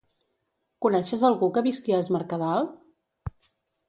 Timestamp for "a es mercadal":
1.97-2.65